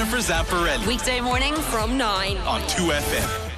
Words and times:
Jennifer 0.00 0.32
Zamparelli 0.32 0.86
Weekday 0.86 1.20
morning 1.20 1.54
from 1.54 1.98
9. 1.98 2.38
on 2.38 2.62
2FM. 2.62 3.50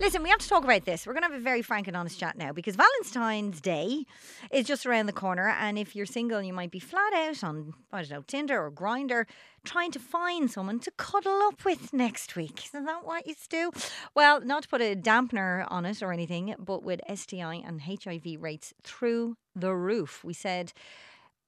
Listen, 0.00 0.24
we 0.24 0.28
have 0.28 0.40
to 0.40 0.48
talk 0.48 0.64
about 0.64 0.84
this. 0.84 1.06
We're 1.06 1.12
going 1.12 1.22
to 1.22 1.28
have 1.28 1.40
a 1.40 1.44
very 1.44 1.62
frank 1.62 1.86
and 1.86 1.96
honest 1.96 2.18
chat 2.18 2.36
now 2.36 2.50
because 2.52 2.74
Valentine's 2.74 3.60
Day 3.60 4.06
is 4.50 4.66
just 4.66 4.86
around 4.86 5.06
the 5.06 5.12
corner. 5.12 5.48
And 5.48 5.78
if 5.78 5.94
you're 5.94 6.04
single, 6.04 6.42
you 6.42 6.52
might 6.52 6.72
be 6.72 6.80
flat 6.80 7.12
out 7.12 7.44
on, 7.44 7.74
I 7.92 8.00
don't 8.00 8.10
know, 8.10 8.24
Tinder 8.26 8.60
or 8.60 8.72
Grindr, 8.72 9.24
trying 9.62 9.92
to 9.92 10.00
find 10.00 10.50
someone 10.50 10.80
to 10.80 10.90
cuddle 10.96 11.40
up 11.42 11.64
with 11.64 11.92
next 11.92 12.34
week. 12.34 12.66
Isn't 12.66 12.86
that 12.86 13.04
what 13.04 13.28
you 13.28 13.36
do? 13.48 13.70
Well, 14.16 14.40
not 14.40 14.64
to 14.64 14.68
put 14.68 14.80
a 14.80 14.96
dampener 14.96 15.64
on 15.68 15.86
it 15.86 16.02
or 16.02 16.12
anything, 16.12 16.56
but 16.58 16.82
with 16.82 17.00
STI 17.14 17.62
and 17.64 17.82
HIV 17.82 18.42
rates 18.42 18.74
through 18.82 19.36
the 19.54 19.72
roof, 19.72 20.24
we 20.24 20.32
said 20.34 20.72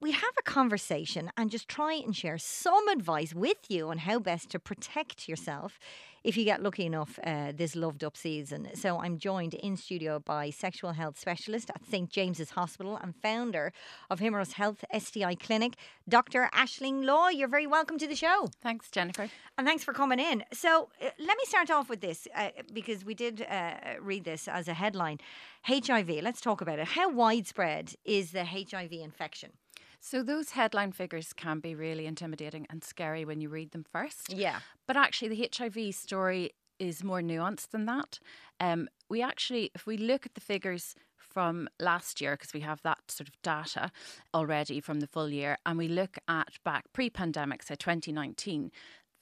we 0.01 0.13
have 0.13 0.35
a 0.39 0.43
conversation 0.43 1.31
and 1.37 1.51
just 1.51 1.69
try 1.69 1.95
and 1.95 2.15
share 2.15 2.39
some 2.39 2.87
advice 2.89 3.35
with 3.35 3.59
you 3.69 3.89
on 3.89 3.99
how 3.99 4.19
best 4.19 4.51
to 4.51 4.59
protect 4.59 5.29
yourself 5.29 5.79
if 6.25 6.37
you 6.37 6.45
get 6.45 6.63
lucky 6.63 6.85
enough 6.85 7.19
uh, 7.25 7.53
this 7.55 7.75
loved 7.75 8.05
up 8.05 8.17
season. 8.17 8.69
So 8.75 8.99
I'm 8.99 9.19
joined 9.19 9.55
in 9.55 9.77
studio 9.77 10.19
by 10.19 10.51
sexual 10.51 10.93
health 10.93 11.19
specialist 11.19 11.71
at 11.71 11.87
St 11.87 12.11
James's 12.11 12.51
Hospital 12.51 12.97
and 13.01 13.15
founder 13.17 13.73
of 14.11 14.21
Himeros 14.21 14.53
Health 14.53 14.85
STI 14.97 15.35
Clinic, 15.35 15.75
Dr. 16.09 16.49
Aisling 16.53 17.05
Law. 17.05 17.29
You're 17.29 17.49
very 17.49 17.67
welcome 17.67 17.99
to 17.99 18.07
the 18.07 18.17
show. 18.17 18.49
Thanks, 18.63 18.91
Jennifer. 18.91 19.29
And 19.57 19.67
thanks 19.67 19.85
for 19.85 19.93
coming 19.93 20.19
in. 20.19 20.45
So 20.53 20.91
uh, 21.01 21.11
let 21.19 21.37
me 21.37 21.45
start 21.45 21.71
off 21.71 21.89
with 21.89 22.01
this 22.01 22.29
uh, 22.37 22.51
because 22.73 23.05
we 23.05 23.15
did 23.15 23.47
uh, 23.49 23.73
read 24.01 24.25
this 24.25 24.49
as 24.49 24.69
a 24.69 24.75
headline. 24.75 25.19
HIV, 25.63 26.09
let's 26.23 26.41
talk 26.41 26.61
about 26.61 26.79
it. 26.79 26.89
How 26.89 27.11
widespread 27.11 27.95
is 28.05 28.33
the 28.33 28.45
HIV 28.45 28.93
infection? 28.93 29.51
So, 30.01 30.23
those 30.23 30.51
headline 30.51 30.93
figures 30.93 31.33
can 31.33 31.61
be 31.61 31.75
really 31.75 32.07
intimidating 32.07 32.67
and 32.71 32.85
scary 32.85 33.25
when 33.25 33.41
you 33.41 33.49
read 33.49 33.73
them 33.73 33.85
first. 33.85 34.33
Yeah. 34.33 34.61
But 34.87 34.97
actually, 34.97 35.29
the 35.29 35.49
HIV 35.57 35.95
story 35.95 36.53
is 36.79 37.03
more 37.03 37.21
nuanced 37.21 37.71
than 37.71 37.87
that. 37.87 38.21
Um, 38.61 38.89
we 39.09 39.23
actually, 39.23 39.71
if 39.75 39.87
we 39.87 39.97
look 39.97 40.27
at 40.27 40.35
the 40.35 40.41
figures 40.41 40.95
from 41.17 41.69
last 41.81 42.21
year, 42.21 42.33
because 42.33 42.53
we 42.53 42.61
have 42.61 42.81
that 42.83 42.99
sort 43.09 43.29
of 43.29 43.41
data 43.43 43.91
already 44.35 44.81
from 44.81 45.01
the 45.01 45.07
full 45.07 45.29
year, 45.29 45.59
and 45.67 45.79
we 45.79 45.89
look 45.89 46.19
at 46.29 46.59
back 46.65 46.85
pre 46.93 47.11
pandemic, 47.11 47.63
so 47.63 47.75
2019, 47.75 48.71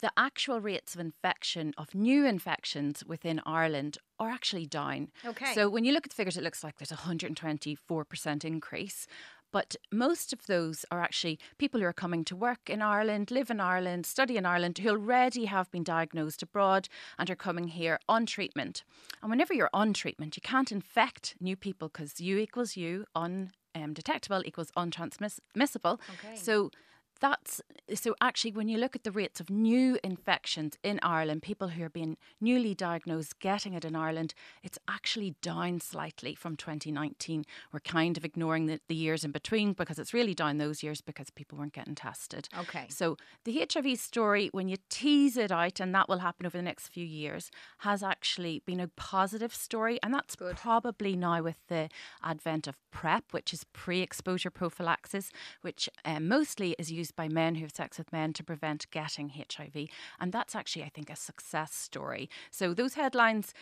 the 0.01 0.11
actual 0.15 0.61
rates 0.61 0.93
of 0.93 1.01
infection, 1.01 1.73
of 1.77 1.95
new 1.95 2.25
infections 2.25 3.03
within 3.05 3.41
Ireland, 3.45 3.97
are 4.19 4.29
actually 4.29 4.67
down. 4.67 5.09
Okay. 5.25 5.53
So 5.53 5.69
when 5.69 5.85
you 5.85 5.93
look 5.93 6.05
at 6.05 6.11
the 6.11 6.15
figures, 6.15 6.37
it 6.37 6.43
looks 6.43 6.63
like 6.63 6.77
there's 6.77 6.91
a 6.91 6.95
124% 6.95 8.45
increase. 8.45 9.07
But 9.51 9.75
most 9.91 10.33
of 10.33 10.45
those 10.45 10.85
are 10.91 11.01
actually 11.01 11.39
people 11.57 11.79
who 11.79 11.85
are 11.85 11.93
coming 11.93 12.23
to 12.25 12.35
work 12.35 12.69
in 12.69 12.81
Ireland, 12.81 13.31
live 13.31 13.49
in 13.49 13.59
Ireland, 13.59 14.05
study 14.05 14.37
in 14.37 14.45
Ireland, 14.45 14.77
who 14.77 14.89
already 14.89 15.45
have 15.45 15.71
been 15.71 15.83
diagnosed 15.83 16.43
abroad 16.43 16.89
and 17.17 17.29
are 17.29 17.35
coming 17.35 17.69
here 17.69 17.99
on 18.09 18.25
treatment. 18.25 18.83
And 19.21 19.29
whenever 19.29 19.53
you're 19.53 19.69
on 19.73 19.93
treatment, 19.93 20.35
you 20.35 20.41
can't 20.41 20.71
infect 20.71 21.35
new 21.39 21.55
people 21.55 21.87
because 21.87 22.19
U 22.19 22.37
equals 22.37 22.75
U, 22.75 23.05
undetectable 23.15 24.43
equals 24.45 24.71
untransmissible. 24.75 25.99
Okay. 26.09 26.35
So 26.35 26.71
that's 27.17 27.61
so 27.95 28.15
actually 28.21 28.51
when 28.51 28.67
you 28.67 28.77
look 28.77 28.95
at 28.95 29.03
the 29.03 29.11
rates 29.11 29.39
of 29.39 29.49
new 29.49 29.97
infections 30.03 30.77
in 30.83 30.99
Ireland, 31.01 31.41
people 31.41 31.69
who 31.69 31.83
are 31.83 31.89
being 31.89 32.17
newly 32.41 32.73
diagnosed 32.73 33.39
getting 33.39 33.73
it 33.73 33.85
in 33.85 33.95
Ireland, 33.95 34.33
it's 34.63 34.77
actually 34.87 35.35
down 35.41 35.79
slightly 35.79 36.35
from 36.35 36.55
2019. 36.55 37.45
We're 37.71 37.79
kind 37.79 38.17
of 38.17 38.25
ignoring 38.25 38.65
the, 38.65 38.79
the 38.87 38.95
years 38.95 39.23
in 39.23 39.31
between 39.31 39.73
because 39.73 39.99
it's 39.99 40.13
really 40.13 40.33
down 40.33 40.57
those 40.57 40.83
years 40.83 41.01
because 41.01 41.29
people 41.29 41.57
weren't 41.57 41.73
getting 41.73 41.95
tested. 41.95 42.49
Okay. 42.57 42.85
So 42.89 43.17
the 43.45 43.65
HIV 43.71 43.99
story, 43.99 44.49
when 44.51 44.67
you 44.67 44.77
tease 44.89 45.37
it 45.37 45.51
out, 45.51 45.79
and 45.79 45.93
that 45.95 46.09
will 46.09 46.19
happen 46.19 46.45
over 46.45 46.57
the 46.57 46.63
next 46.63 46.89
few 46.89 47.05
years, 47.05 47.51
has 47.79 48.03
actually 48.03 48.61
been 48.65 48.79
a 48.79 48.87
positive 48.87 49.53
story, 49.53 49.99
and 50.03 50.13
that's 50.13 50.35
probably 50.35 51.15
now 51.15 51.41
with 51.41 51.57
the 51.67 51.89
advent 52.23 52.67
of 52.67 52.75
PrEP, 52.91 53.25
which 53.31 53.53
is 53.53 53.63
pre-exposure 53.73 54.49
prophylaxis, 54.49 55.31
which 55.61 55.89
um, 56.03 56.27
mostly 56.27 56.75
is 56.79 56.91
used 56.91 57.06
by 57.11 57.27
men 57.27 57.55
who 57.55 57.61
have 57.61 57.71
sex 57.71 57.97
with 57.97 58.11
men 58.11 58.33
to 58.33 58.43
prevent 58.43 58.89
getting 58.91 59.29
HIV, 59.29 59.87
and 60.19 60.31
that's 60.31 60.55
actually, 60.55 60.83
I 60.83 60.89
think, 60.89 61.09
a 61.09 61.15
success 61.15 61.73
story. 61.73 62.29
So 62.51 62.73
those 62.73 62.95
headlines, 62.95 63.53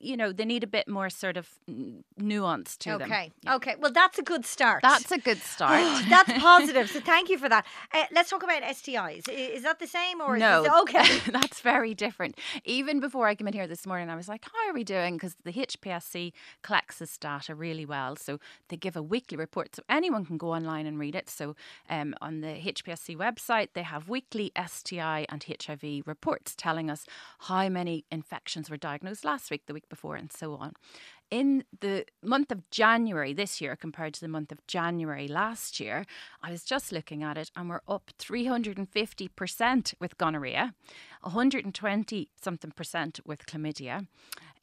you 0.00 0.16
know, 0.16 0.32
they 0.32 0.44
need 0.44 0.64
a 0.64 0.66
bit 0.66 0.88
more 0.88 1.10
sort 1.10 1.36
of 1.36 1.48
nuance 2.16 2.76
to 2.78 2.98
them. 2.98 3.02
Okay. 3.02 3.32
Okay. 3.48 3.74
Well, 3.78 3.92
that's 3.92 4.18
a 4.18 4.22
good 4.22 4.44
start. 4.44 4.80
That's 4.82 5.10
a 5.10 5.18
good 5.18 5.38
start. 5.38 6.04
That's 6.08 6.32
positive. 6.38 6.90
So 6.90 7.00
thank 7.14 7.28
you 7.28 7.38
for 7.38 7.48
that. 7.48 7.66
Uh, 7.92 8.04
let's 8.12 8.30
talk 8.30 8.42
about 8.42 8.62
STIs. 8.62 9.28
Is 9.28 9.62
that 9.62 9.78
the 9.78 9.86
same 9.86 10.20
or 10.20 10.36
No. 10.36 10.58
Is 10.58 10.64
this, 10.64 10.80
okay. 10.82 11.30
That's 11.32 11.60
very 11.60 11.94
different. 11.94 12.38
Even 12.64 13.00
before 13.00 13.26
I 13.26 13.34
came 13.34 13.48
in 13.48 13.54
here 13.54 13.66
this 13.66 13.86
morning, 13.86 14.10
I 14.10 14.16
was 14.16 14.28
like, 14.28 14.44
how 14.44 14.68
are 14.68 14.74
we 14.74 14.84
doing? 14.84 15.16
Because 15.16 15.36
the 15.44 15.52
HPSC 15.52 16.32
collects 16.62 16.98
this 16.98 17.16
data 17.18 17.54
really 17.54 17.86
well. 17.86 18.16
So 18.16 18.38
they 18.68 18.76
give 18.76 18.96
a 18.96 19.02
weekly 19.02 19.36
report. 19.36 19.74
So 19.76 19.82
anyone 19.88 20.24
can 20.24 20.36
go 20.38 20.52
online 20.52 20.86
and 20.86 20.98
read 20.98 21.14
it. 21.14 21.28
So 21.28 21.56
um, 21.90 22.14
on 22.20 22.40
the 22.40 22.54
HPSC 22.64 23.16
website, 23.16 23.68
they 23.74 23.82
have 23.82 24.08
weekly 24.08 24.52
STI 24.66 25.26
and 25.28 25.44
HIV 25.44 26.06
reports 26.06 26.54
telling 26.56 26.90
us 26.90 27.06
how 27.40 27.68
many 27.68 28.04
infections 28.10 28.70
were 28.70 28.76
diagnosed 28.76 29.24
last 29.24 29.50
week, 29.50 29.66
the 29.66 29.74
week 29.74 29.88
before, 29.88 30.16
and 30.16 30.32
so 30.32 30.54
on. 30.54 30.72
In 31.30 31.64
the 31.80 32.04
month 32.22 32.52
of 32.52 32.68
January 32.70 33.32
this 33.32 33.60
year 33.60 33.76
compared 33.76 34.14
to 34.14 34.20
the 34.20 34.28
month 34.28 34.52
of 34.52 34.66
January 34.66 35.26
last 35.26 35.80
year, 35.80 36.04
I 36.42 36.50
was 36.50 36.64
just 36.64 36.92
looking 36.92 37.22
at 37.22 37.38
it 37.38 37.50
and 37.56 37.68
we're 37.68 37.80
up 37.88 38.12
350% 38.18 39.94
with 39.98 40.18
gonorrhea, 40.18 40.74
120 41.24 42.28
something 42.40 42.70
percent 42.70 43.20
with 43.24 43.46
chlamydia. 43.46 44.06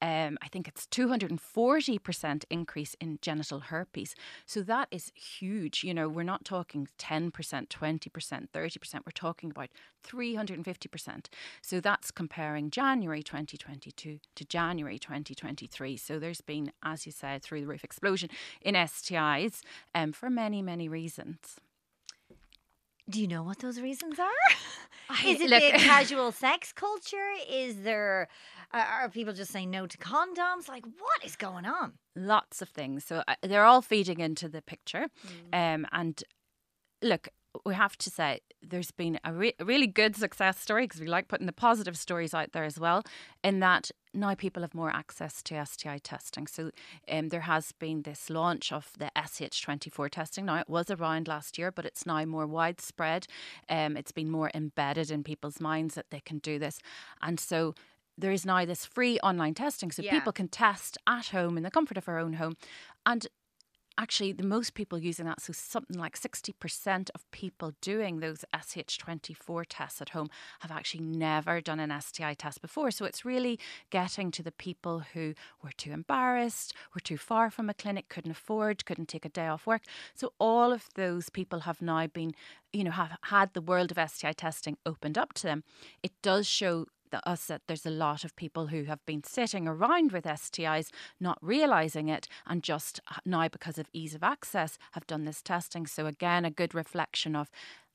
Um, 0.01 0.39
I 0.41 0.47
think 0.47 0.67
it's 0.67 0.87
240% 0.87 2.43
increase 2.49 2.95
in 2.99 3.19
genital 3.21 3.59
herpes. 3.59 4.15
So 4.47 4.63
that 4.63 4.87
is 4.89 5.11
huge. 5.13 5.83
You 5.83 5.93
know, 5.93 6.09
we're 6.09 6.23
not 6.23 6.43
talking 6.43 6.87
10%, 6.97 7.31
20%, 7.31 7.69
30%. 7.69 8.93
We're 8.93 9.11
talking 9.13 9.51
about 9.51 9.69
350%. 10.03 11.25
So 11.61 11.79
that's 11.79 12.09
comparing 12.09 12.71
January 12.71 13.21
2022 13.21 14.19
to 14.35 14.45
January 14.45 14.97
2023. 14.97 15.97
So 15.97 16.17
there's 16.17 16.41
been, 16.41 16.71
as 16.81 17.05
you 17.05 17.11
said, 17.11 17.43
through 17.43 17.61
the 17.61 17.67
roof 17.67 17.83
explosion 17.83 18.29
in 18.61 18.73
STIs 18.73 19.61
um, 19.93 20.13
for 20.13 20.31
many, 20.31 20.63
many 20.63 20.89
reasons. 20.89 21.59
Do 23.11 23.19
you 23.21 23.27
know 23.27 23.43
what 23.43 23.59
those 23.59 23.79
reasons 23.79 24.17
are? 24.19 24.41
I- 25.09 25.27
Is 25.27 25.41
it 25.41 25.49
look- 25.49 25.61
the 25.73 25.77
casual 25.93 26.31
sex 26.31 26.71
culture? 26.73 27.29
Is 27.49 27.81
there, 27.83 28.27
uh, 28.73 28.85
are 28.89 29.09
people 29.09 29.33
just 29.33 29.51
saying 29.51 29.69
no 29.69 29.85
to 29.85 29.97
condoms? 29.97 30.67
Like, 30.69 30.85
what 30.85 31.23
is 31.25 31.35
going 31.35 31.65
on? 31.65 31.93
lots 32.15 32.61
of 32.61 32.67
things. 32.67 33.05
So 33.05 33.23
uh, 33.27 33.35
they're 33.41 33.63
all 33.63 33.81
feeding 33.81 34.19
into 34.19 34.49
the 34.49 34.61
picture. 34.61 35.07
Um, 35.53 35.87
and 35.93 36.21
look, 37.01 37.29
we 37.65 37.73
have 37.73 37.97
to 37.97 38.09
say 38.09 38.39
there's 38.61 38.91
been 38.91 39.19
a, 39.23 39.33
re- 39.33 39.53
a 39.59 39.65
really 39.65 39.87
good 39.87 40.15
success 40.15 40.59
story 40.59 40.85
because 40.85 41.01
we 41.01 41.07
like 41.07 41.27
putting 41.27 41.47
the 41.47 41.51
positive 41.53 41.97
stories 41.97 42.33
out 42.33 42.51
there 42.53 42.63
as 42.63 42.79
well. 42.79 43.03
In 43.43 43.59
that 43.59 43.91
now 44.13 44.35
people 44.35 44.61
have 44.61 44.73
more 44.75 44.89
access 44.95 45.41
to 45.43 45.65
STI 45.65 45.97
testing. 45.99 46.47
So 46.47 46.71
um, 47.09 47.29
there 47.29 47.41
has 47.41 47.71
been 47.73 48.03
this 48.03 48.29
launch 48.29 48.71
of 48.71 48.91
the 48.97 49.11
SH24 49.15 50.09
testing. 50.09 50.45
Now 50.45 50.59
it 50.59 50.69
was 50.69 50.89
around 50.89 51.27
last 51.27 51.57
year, 51.57 51.71
but 51.71 51.85
it's 51.85 52.05
now 52.05 52.23
more 52.25 52.47
widespread. 52.47 53.27
Um, 53.69 53.97
it's 53.97 54.11
been 54.11 54.29
more 54.29 54.51
embedded 54.53 55.11
in 55.11 55.23
people's 55.23 55.59
minds 55.59 55.95
that 55.95 56.09
they 56.11 56.19
can 56.21 56.39
do 56.39 56.59
this, 56.59 56.79
and 57.21 57.39
so 57.39 57.73
there 58.17 58.31
is 58.31 58.45
now 58.45 58.65
this 58.65 58.85
free 58.85 59.17
online 59.21 59.53
testing 59.53 59.89
so 59.89 60.03
Yeah. 60.03 60.11
people 60.11 60.33
can 60.33 60.47
test 60.49 60.97
at 61.07 61.27
home 61.27 61.57
in 61.57 61.63
the 61.63 61.71
comfort 61.71 61.97
of 61.97 62.05
their 62.05 62.19
own 62.19 62.33
home 62.33 62.55
and 63.05 63.25
actually 64.01 64.31
the 64.31 64.43
most 64.43 64.73
people 64.73 64.97
using 64.97 65.25
that 65.25 65.39
so 65.39 65.53
something 65.53 65.99
like 65.99 66.19
60% 66.19 67.09
of 67.13 67.29
people 67.31 67.73
doing 67.81 68.19
those 68.19 68.43
sh24 68.53 69.63
tests 69.69 70.01
at 70.01 70.09
home 70.09 70.29
have 70.61 70.71
actually 70.71 71.03
never 71.03 71.61
done 71.61 71.79
an 71.79 71.93
sti 72.01 72.33
test 72.33 72.61
before. 72.61 72.89
So 72.89 73.05
it's 73.05 73.23
really 73.23 73.59
getting 73.91 74.31
to 74.31 74.41
the 74.43 74.51
people 74.51 75.03
who 75.13 75.35
were 75.63 75.71
too 75.77 75.91
embarrassed 75.91 76.73
were 76.95 77.01
too 77.01 77.17
far 77.17 77.51
from 77.51 77.69
a 77.69 77.73
clinic 77.73 78.09
couldn't 78.09 78.31
afford 78.31 78.85
couldn't 78.85 79.07
take 79.07 79.25
a 79.25 79.29
day 79.29 79.47
off 79.47 79.67
work. 79.67 79.83
So 80.15 80.33
all 80.39 80.71
of 80.71 80.89
those 80.95 81.29
people 81.29 81.61
have 81.61 81.81
now 81.81 82.07
been 82.07 82.33
you 82.73 82.83
know 82.83 82.91
have 82.91 83.17
had 83.23 83.53
the 83.53 83.61
world 83.61 83.91
of 83.91 84.09
sti 84.11 84.33
testing 84.33 84.77
opened 84.85 85.17
up 85.17 85.33
to 85.33 85.43
them. 85.43 85.63
It 86.01 86.13
does 86.23 86.47
show 86.47 86.87
the, 87.11 87.27
us 87.27 87.45
that 87.45 87.61
there's 87.67 87.85
a 87.85 87.91
lot 87.91 88.23
of 88.23 88.35
people 88.35 88.67
who 88.67 88.83
have 88.83 89.05
been 89.05 89.23
sitting 89.23 89.67
around 89.67 90.11
with 90.11 90.25
STIs, 90.25 90.89
not 91.19 91.37
realizing 91.41 92.09
it, 92.09 92.27
and 92.47 92.63
just 92.63 92.99
now 93.25 93.47
because 93.47 93.77
of 93.77 93.87
ease 93.93 94.15
of 94.15 94.23
access 94.23 94.77
have 94.91 95.07
done 95.07 95.25
this 95.25 95.41
testing. 95.41 95.85
So 95.85 96.05
again, 96.05 96.45
a 96.45 96.51
good 96.51 96.73
reflection 96.73 97.35
of 97.35 97.49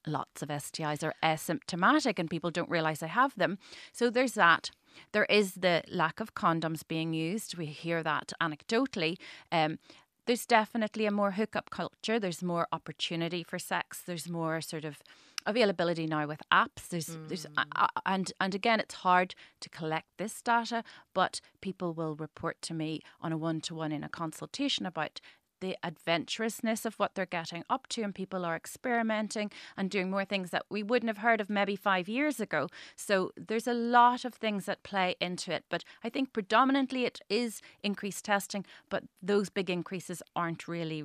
lots 0.07 0.43
of 0.43 0.49
STIs 0.49 1.03
are 1.03 1.15
asymptomatic 1.23 2.19
and 2.19 2.31
people 2.31 2.51
don't 2.51 2.71
realize 2.71 3.01
they 3.01 3.09
have 3.09 3.35
them. 3.37 3.59
So 3.93 4.09
there's 4.09 4.35
that. 4.35 4.71
There 5.13 5.27
is 5.27 5.55
the 5.55 5.83
lack 5.89 6.21
of 6.21 6.35
condoms 6.35 6.87
being 6.87 7.13
used. 7.13 7.57
We 7.57 7.67
hear 7.67 8.03
that 8.03 8.33
anecdotally. 8.41 9.17
Um, 9.53 9.79
there's 10.27 10.47
definitely 10.47 11.07
a 11.07 11.11
more 11.11 11.33
hookup 11.33 11.71
culture. 11.71 12.19
There's 12.19 12.43
more 12.43 12.67
opportunity 12.73 13.43
for 13.43 13.59
sex. 13.59 14.03
There's 14.05 14.29
more 14.29 14.61
sort 14.61 14.85
of 14.85 14.99
availability 15.47 16.07
now 16.07 16.27
with 16.27 16.43
apps. 16.53 16.89
There's, 16.91 17.17
there's, 17.29 17.47
uh, 17.57 17.87
and 18.05 18.33
and 18.41 18.55
again, 18.55 18.81
it's 18.81 18.97
hard 18.97 19.35
to 19.61 19.69
collect 19.69 20.09
this 20.19 20.43
data, 20.43 20.83
but 21.15 21.41
people 21.61 21.95
will 21.95 22.15
report 22.17 22.61
to 22.63 22.75
me 22.75 23.01
on 23.21 23.33
a 23.33 23.39
one 23.39 23.61
to 23.63 23.75
one 23.75 23.93
in 23.93 24.05
a 24.05 24.09
consultation 24.09 24.87
about 24.87 25.21
the 25.61 25.75
adventurousness 25.83 26.85
of 26.85 26.97
what 26.97 27.15
they're 27.15 27.25
getting 27.25 27.65
up 27.71 27.87
to, 27.89 28.03
and 28.03 28.15
people 28.15 28.45
are 28.45 28.55
experimenting 28.55 29.51
and 29.75 29.91
doing 29.91 30.11
more 30.11 30.25
things 30.27 30.51
that 30.51 30.67
we 30.69 30.83
wouldn't 30.83 31.09
have 31.09 31.19
heard 31.19 31.41
of 31.41 31.49
maybe 31.49 31.75
five 31.75 32.11
years 32.11 32.41
ago. 32.41 32.69
So 32.95 33.33
there's 33.39 33.67
a 33.67 33.73
lot 33.73 34.27
of 34.27 34.35
things 34.35 34.67
that 34.67 34.83
play 34.83 35.15
into 35.19 35.53
it, 35.53 35.65
but 35.71 35.83
I 36.05 36.11
think 36.11 36.35
predominantly 36.35 37.07
it 37.07 37.21
is 37.31 37.63
increased 37.83 38.27
testing, 38.27 38.67
but 38.91 39.05
those 39.23 39.49
big 39.49 39.71
increases 39.71 40.23
aren't 40.35 40.69
really 40.69 41.05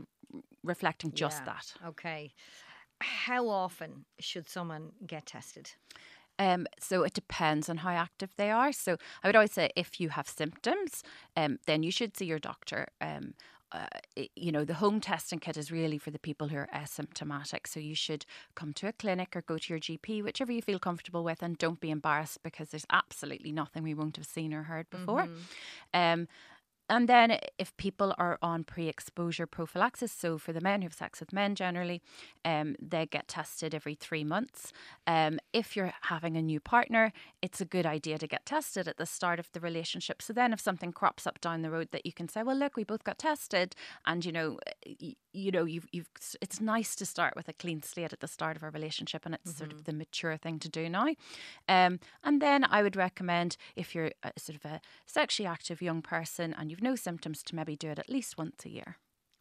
reflecting 0.63 1.13
just 1.13 1.39
Yeah. 1.41 1.53
that. 1.53 1.73
Okay. 1.87 2.33
How 3.01 3.47
often 3.47 4.05
should 4.19 4.49
someone 4.49 4.91
get 5.05 5.27
tested? 5.27 5.71
Um, 6.39 6.65
so 6.79 7.03
it 7.03 7.13
depends 7.13 7.69
on 7.69 7.77
how 7.77 7.91
active 7.91 8.31
they 8.35 8.49
are. 8.49 8.71
So 8.71 8.97
I 9.23 9.27
would 9.27 9.35
always 9.35 9.51
say 9.53 9.69
if 9.75 9.99
you 9.99 10.09
have 10.09 10.27
symptoms, 10.27 11.03
um, 11.37 11.59
then 11.67 11.83
you 11.83 11.91
should 11.91 12.17
see 12.17 12.25
your 12.25 12.39
doctor. 12.39 12.87
Um, 12.99 13.35
uh, 13.71 13.85
you 14.35 14.51
know, 14.51 14.65
the 14.65 14.73
home 14.73 14.99
testing 14.99 15.39
kit 15.39 15.55
is 15.55 15.71
really 15.71 15.97
for 15.97 16.11
the 16.11 16.19
people 16.19 16.49
who 16.49 16.57
are 16.57 16.67
asymptomatic. 16.75 17.67
So 17.67 17.79
you 17.79 17.95
should 17.95 18.25
come 18.55 18.73
to 18.73 18.87
a 18.87 18.91
clinic 18.91 19.35
or 19.35 19.41
go 19.43 19.57
to 19.57 19.73
your 19.73 19.79
GP, 19.79 20.23
whichever 20.23 20.51
you 20.51 20.61
feel 20.61 20.79
comfortable 20.79 21.23
with, 21.23 21.41
and 21.41 21.57
don't 21.57 21.79
be 21.79 21.89
embarrassed 21.89 22.43
because 22.43 22.69
there's 22.69 22.85
absolutely 22.91 23.51
nothing 23.53 23.83
we 23.83 23.93
won't 23.93 24.17
have 24.17 24.25
seen 24.25 24.53
or 24.53 24.63
heard 24.63 24.89
before. 24.89 25.27
Um, 25.93 26.27
and 26.91 27.07
then 27.07 27.39
if 27.57 27.75
people 27.77 28.13
are 28.17 28.37
on 28.41 28.65
pre-exposure 28.65 29.47
prophylaxis, 29.47 30.11
so 30.11 30.37
for 30.37 30.51
the 30.51 30.59
men 30.59 30.81
who 30.81 30.87
have 30.87 30.93
sex 30.93 31.21
with 31.21 31.31
men 31.31 31.55
generally, 31.55 32.01
um, 32.43 32.75
they 32.81 33.05
get 33.05 33.29
tested 33.29 33.73
every 33.73 33.95
three 33.95 34.25
months. 34.25 34.73
Um, 35.07 35.39
if 35.53 35.77
you're 35.77 35.93
having 36.01 36.35
a 36.35 36.41
new 36.41 36.59
partner, 36.59 37.13
it's 37.41 37.61
a 37.61 37.65
good 37.65 37.85
idea 37.85 38.17
to 38.17 38.27
get 38.27 38.45
tested 38.45 38.89
at 38.89 38.97
the 38.97 39.05
start 39.05 39.39
of 39.39 39.49
the 39.53 39.61
relationship. 39.61 40.21
So 40.21 40.33
then 40.33 40.51
if 40.51 40.59
something 40.59 40.91
crops 40.91 41.25
up 41.25 41.39
down 41.39 41.61
the 41.61 41.71
road 41.71 41.87
that 41.91 42.05
you 42.05 42.11
can 42.11 42.27
say, 42.27 42.43
well, 42.43 42.57
look, 42.57 42.75
we 42.75 42.83
both 42.83 43.05
got 43.05 43.17
tested 43.17 43.73
and, 44.05 44.25
you 44.25 44.33
know, 44.33 44.59
you 44.85 45.51
know, 45.51 45.63
you've, 45.63 45.87
you've, 45.93 46.09
it's 46.41 46.59
nice 46.59 46.93
to 46.97 47.05
start 47.05 47.37
with 47.37 47.47
a 47.47 47.53
clean 47.53 47.81
slate 47.81 48.11
at 48.11 48.19
the 48.19 48.27
start 48.27 48.57
of 48.57 48.63
a 48.63 48.69
relationship 48.69 49.25
and 49.25 49.33
it's 49.35 49.55
sort 49.55 49.71
of 49.71 49.85
the 49.85 49.93
mature 49.93 50.35
thing 50.35 50.59
to 50.59 50.67
do 50.67 50.89
now. 50.89 51.07
Um, 51.69 52.01
and 52.21 52.41
then 52.41 52.65
I 52.65 52.83
would 52.83 52.97
recommend 52.97 53.55
if 53.77 53.95
you're 53.95 54.11
a, 54.23 54.33
sort 54.37 54.57
of 54.57 54.65
a 54.65 54.81
sexually 55.05 55.47
active 55.47 55.81
young 55.81 56.01
person 56.01 56.53
and 56.57 56.69
you've 56.69 56.80
no 56.81 56.95
symptoms 56.95 57.43
to 57.43 57.55
maybe 57.55 57.75
do 57.75 57.89
it 57.89 57.99
at 57.99 58.09
least 58.09 58.37
once 58.37 58.65
a 58.65 58.69
year. 58.69 58.97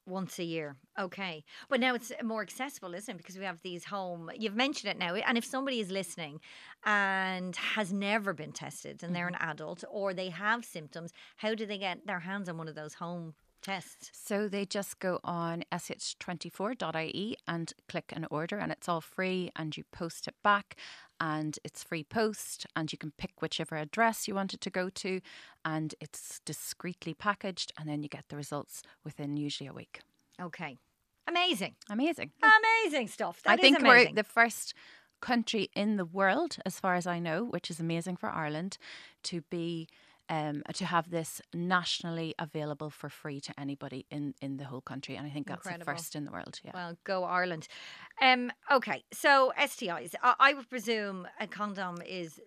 Once 0.06 0.38
a 0.38 0.44
year. 0.44 0.76
Okay. 0.98 1.44
But 1.68 1.78
now 1.78 1.94
it's 1.94 2.10
more 2.22 2.42
accessible, 2.42 2.94
isn't 2.94 3.14
it? 3.14 3.18
Because 3.18 3.38
we 3.38 3.44
have 3.44 3.62
these 3.62 3.84
home, 3.84 4.30
you've 4.36 4.56
mentioned 4.56 4.90
it 4.90 4.98
now. 4.98 5.14
And 5.14 5.38
if 5.38 5.44
somebody 5.44 5.78
is 5.78 5.90
listening 5.90 6.40
and 6.84 7.54
has 7.54 7.92
never 7.92 8.32
been 8.32 8.52
tested 8.52 9.02
and 9.02 9.14
they're 9.14 9.28
an 9.28 9.34
mm-hmm. 9.34 9.50
adult 9.50 9.84
or 9.90 10.12
they 10.12 10.30
have 10.30 10.64
symptoms, 10.64 11.12
how 11.36 11.54
do 11.54 11.66
they 11.66 11.78
get 11.78 12.06
their 12.06 12.20
hands 12.20 12.48
on 12.48 12.58
one 12.58 12.68
of 12.68 12.74
those 12.74 12.94
home 12.94 13.34
So 14.12 14.48
they 14.48 14.64
just 14.64 14.98
go 14.98 15.20
on 15.24 15.64
sh24.ie 15.72 17.36
and 17.46 17.72
click 17.88 18.12
an 18.14 18.26
order, 18.30 18.58
and 18.58 18.72
it's 18.72 18.88
all 18.88 19.00
free, 19.00 19.50
and 19.56 19.76
you 19.76 19.84
post 19.92 20.28
it 20.28 20.34
back, 20.42 20.76
and 21.20 21.58
it's 21.64 21.82
free 21.82 22.04
post, 22.04 22.66
and 22.74 22.90
you 22.92 22.98
can 22.98 23.12
pick 23.12 23.40
whichever 23.40 23.76
address 23.76 24.26
you 24.26 24.34
want 24.34 24.54
it 24.54 24.60
to 24.62 24.70
go 24.70 24.88
to, 24.90 25.20
and 25.64 25.94
it's 26.00 26.40
discreetly 26.44 27.14
packaged, 27.14 27.72
and 27.78 27.88
then 27.88 28.02
you 28.02 28.08
get 28.08 28.28
the 28.28 28.36
results 28.36 28.82
within 29.04 29.36
usually 29.36 29.68
a 29.68 29.72
week. 29.72 30.00
Okay. 30.40 30.78
Amazing. 31.28 31.74
Amazing. 31.88 32.30
Amazing 32.42 33.08
stuff. 33.08 33.42
That 33.42 33.52
I 33.52 33.56
think 33.56 33.80
we're 33.82 34.12
the 34.12 34.24
first 34.24 34.74
country 35.20 35.70
in 35.76 35.96
the 35.96 36.04
world, 36.04 36.56
as 36.64 36.80
far 36.80 36.94
as 36.94 37.06
I 37.06 37.18
know, 37.18 37.44
which 37.44 37.70
is 37.70 37.78
amazing 37.78 38.16
for 38.16 38.30
Ireland, 38.30 38.78
to 39.24 39.42
be 39.42 39.86
um, 40.30 40.62
to 40.74 40.86
have 40.86 41.10
this 41.10 41.42
nationally 41.52 42.34
available 42.38 42.88
for 42.88 43.10
free 43.10 43.40
to 43.40 43.60
anybody 43.60 44.06
in, 44.10 44.34
in 44.40 44.56
the 44.56 44.64
whole 44.64 44.80
country, 44.80 45.16
and 45.16 45.26
I 45.26 45.30
think 45.30 45.48
that's 45.48 45.66
Incredible. 45.66 45.92
the 45.92 45.98
first 45.98 46.16
in 46.16 46.24
the 46.24 46.30
world. 46.30 46.60
Yeah. 46.64 46.70
Well, 46.72 46.96
go 47.04 47.24
Ireland. 47.24 47.66
Um, 48.22 48.52
okay, 48.70 49.02
so 49.12 49.52
STIs. 49.58 50.14
I, 50.22 50.34
I 50.38 50.54
would 50.54 50.70
presume 50.70 51.26
a 51.40 51.48
condom 51.48 51.96
is 52.06 52.40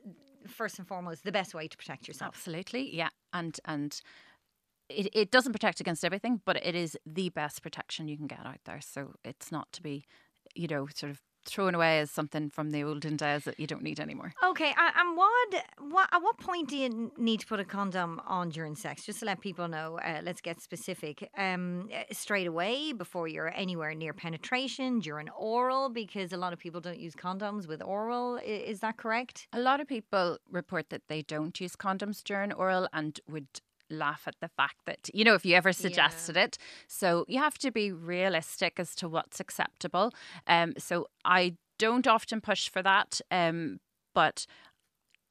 first 0.47 0.79
and 0.79 0.87
foremost 0.87 1.23
the 1.25 1.31
best 1.31 1.53
way 1.53 1.67
to 1.67 1.77
protect 1.77 2.07
yourself. 2.07 2.35
Absolutely, 2.35 2.95
yeah, 2.95 3.09
and 3.33 3.59
and 3.65 4.01
it, 4.87 5.09
it 5.13 5.31
doesn't 5.31 5.51
protect 5.51 5.81
against 5.81 6.05
everything, 6.05 6.41
but 6.45 6.55
it 6.65 6.75
is 6.75 6.97
the 7.05 7.29
best 7.29 7.61
protection 7.61 8.07
you 8.07 8.17
can 8.17 8.27
get 8.27 8.45
out 8.45 8.59
there. 8.65 8.79
So 8.81 9.15
it's 9.25 9.51
not 9.51 9.71
to 9.73 9.83
be, 9.83 10.05
you 10.55 10.67
know, 10.67 10.87
sort 10.95 11.11
of 11.11 11.21
thrown 11.45 11.75
away 11.75 11.99
as 11.99 12.11
something 12.11 12.49
from 12.49 12.71
the 12.71 12.83
olden 12.83 13.17
days 13.17 13.43
that 13.45 13.59
you 13.59 13.67
don't 13.67 13.83
need 13.83 13.99
anymore. 13.99 14.33
Okay, 14.43 14.73
and 14.77 15.17
what, 15.17 15.65
what 15.79 16.09
at 16.11 16.21
what 16.21 16.37
point 16.37 16.69
do 16.69 16.77
you 16.77 17.11
need 17.17 17.39
to 17.41 17.47
put 17.47 17.59
a 17.59 17.65
condom 17.65 18.21
on 18.25 18.49
during 18.49 18.75
sex? 18.75 19.05
Just 19.05 19.19
to 19.19 19.25
let 19.25 19.41
people 19.41 19.67
know, 19.67 19.99
uh, 19.99 20.21
let's 20.23 20.41
get 20.41 20.61
specific. 20.61 21.29
Um, 21.37 21.89
uh, 21.93 22.03
straight 22.11 22.47
away 22.47 22.93
before 22.93 23.27
you're 23.27 23.53
anywhere 23.55 23.93
near 23.93 24.13
penetration, 24.13 24.99
during 24.99 25.29
oral, 25.29 25.89
because 25.89 26.33
a 26.33 26.37
lot 26.37 26.53
of 26.53 26.59
people 26.59 26.81
don't 26.81 26.99
use 26.99 27.15
condoms 27.15 27.67
with 27.67 27.81
oral. 27.81 28.37
Is 28.37 28.79
that 28.79 28.97
correct? 28.97 29.47
A 29.53 29.59
lot 29.59 29.79
of 29.79 29.87
people 29.87 30.37
report 30.51 30.89
that 30.89 31.03
they 31.07 31.21
don't 31.21 31.59
use 31.59 31.75
condoms 31.75 32.23
during 32.23 32.53
oral 32.53 32.87
and 32.93 33.19
would 33.29 33.47
laugh 33.93 34.23
at 34.27 34.35
the 34.41 34.49
fact 34.49 34.85
that 34.85 35.09
you 35.13 35.23
know 35.23 35.35
if 35.35 35.45
you 35.45 35.55
ever 35.55 35.71
suggested 35.73 36.35
it 36.37 36.57
so 36.87 37.25
you 37.27 37.39
have 37.39 37.57
to 37.57 37.71
be 37.71 37.91
realistic 37.91 38.79
as 38.79 38.95
to 38.95 39.07
what's 39.07 39.39
acceptable 39.39 40.11
um 40.47 40.73
so 40.77 41.07
i 41.25 41.55
don't 41.77 42.07
often 42.07 42.41
push 42.41 42.69
for 42.69 42.81
that 42.81 43.21
um 43.31 43.79
but 44.13 44.45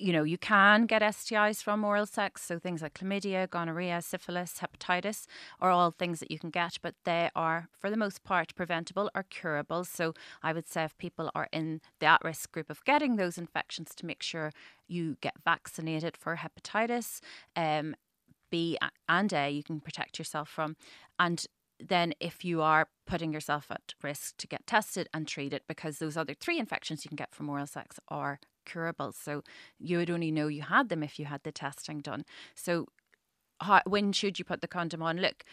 you 0.02 0.12
know, 0.12 0.24
you 0.24 0.36
can 0.36 0.86
get 0.86 1.00
STIs 1.00 1.62
from 1.62 1.84
oral 1.84 2.06
sex. 2.06 2.42
So 2.42 2.58
things 2.58 2.82
like 2.82 2.94
chlamydia, 2.94 3.48
gonorrhea, 3.48 4.02
syphilis, 4.02 4.58
hepatitis 4.60 5.26
are 5.60 5.70
all 5.70 5.92
things 5.92 6.18
that 6.18 6.30
you 6.30 6.40
can 6.40 6.50
get, 6.50 6.78
but 6.82 6.94
they 7.04 7.30
are, 7.36 7.68
for 7.78 7.88
the 7.88 7.96
most 7.96 8.24
part, 8.24 8.52
preventable 8.56 9.10
or 9.14 9.22
curable. 9.22 9.84
So 9.84 10.12
I 10.42 10.52
would 10.52 10.66
say 10.68 10.82
if 10.84 10.98
people 10.98 11.30
are 11.36 11.48
in 11.52 11.80
the 12.00 12.06
at 12.06 12.24
risk 12.24 12.50
group 12.50 12.68
of 12.68 12.84
getting 12.84 13.14
those 13.14 13.38
infections, 13.38 13.94
to 13.94 14.06
make 14.06 14.22
sure 14.22 14.50
you 14.88 15.16
get 15.20 15.34
vaccinated 15.44 16.16
for 16.16 16.36
hepatitis. 16.36 17.20
Um, 17.54 17.94
B 18.52 18.78
and 19.08 19.32
A, 19.32 19.50
you 19.50 19.64
can 19.64 19.80
protect 19.80 20.18
yourself 20.18 20.48
from. 20.48 20.76
And 21.18 21.44
then 21.80 22.12
if 22.20 22.44
you 22.44 22.62
are 22.62 22.86
putting 23.06 23.32
yourself 23.32 23.66
at 23.70 23.94
risk 24.02 24.36
to 24.36 24.46
get 24.46 24.66
tested 24.66 25.08
and 25.12 25.26
treated 25.26 25.62
because 25.66 25.98
those 25.98 26.16
other 26.16 26.34
three 26.34 26.58
infections 26.58 27.04
you 27.04 27.08
can 27.08 27.16
get 27.16 27.34
from 27.34 27.48
oral 27.48 27.66
sex 27.66 27.98
are 28.08 28.38
curable. 28.64 29.10
So 29.12 29.42
you 29.80 29.96
would 29.98 30.10
only 30.10 30.30
know 30.30 30.46
you 30.46 30.62
had 30.62 30.90
them 30.90 31.02
if 31.02 31.18
you 31.18 31.24
had 31.24 31.42
the 31.42 31.50
testing 31.50 32.00
done. 32.00 32.24
So 32.54 32.86
how, 33.60 33.80
when 33.86 34.12
should 34.12 34.38
you 34.38 34.44
put 34.44 34.60
the 34.60 34.68
condom 34.68 35.02
on? 35.02 35.16
Look 35.16 35.44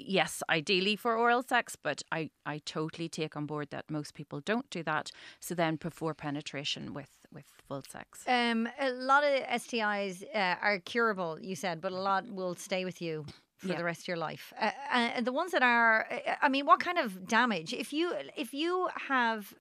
yes 0.00 0.44
ideally 0.48 0.94
for 0.94 1.16
oral 1.16 1.42
sex 1.42 1.74
but 1.74 2.02
I, 2.12 2.30
I 2.46 2.60
totally 2.64 3.08
take 3.08 3.36
on 3.36 3.46
board 3.46 3.70
that 3.70 3.90
most 3.90 4.14
people 4.14 4.40
don't 4.40 4.70
do 4.70 4.84
that. 4.84 5.10
So 5.40 5.56
then 5.56 5.74
before 5.74 6.14
penetration 6.14 6.94
with 6.94 7.17
with 7.32 7.44
full 7.66 7.82
sex 7.88 8.24
Um, 8.26 8.68
a 8.80 8.90
lot 8.90 9.24
of 9.24 9.42
STIs 9.62 10.22
uh, 10.34 10.56
are 10.62 10.78
curable, 10.80 11.38
you 11.40 11.54
said, 11.54 11.80
but 11.80 11.92
a 11.92 11.96
lot 12.00 12.30
will 12.30 12.54
stay 12.54 12.84
with 12.84 13.00
you 13.02 13.24
for 13.56 13.68
Yeah. 13.68 13.76
the 13.78 13.84
rest 13.84 14.02
of 14.02 14.08
your 14.08 14.16
life. 14.16 14.52
Uh, 14.60 14.70
and 14.92 15.26
the 15.26 15.32
ones 15.32 15.52
that 15.52 15.62
are, 15.62 16.06
uh, 16.10 16.34
I 16.40 16.48
mean, 16.48 16.64
what 16.66 16.80
kind 16.80 16.98
of 16.98 17.26
damage? 17.26 17.72
If 17.72 17.92
you 17.92 18.12
if 18.36 18.54
you 18.54 18.88
have 19.08 19.52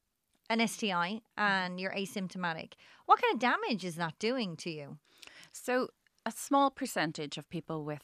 an 0.50 0.66
STI 0.68 1.22
and 1.36 1.80
you're 1.80 1.94
asymptomatic, 1.94 2.74
what 3.06 3.22
kind 3.22 3.34
of 3.34 3.40
damage 3.40 3.84
is 3.84 3.96
that 3.96 4.18
doing 4.20 4.56
to 4.58 4.70
you? 4.70 4.98
So, 5.52 5.90
a 6.26 6.32
small 6.32 6.70
percentage 6.72 7.38
of 7.38 7.50
people 7.50 7.84
with 7.84 8.04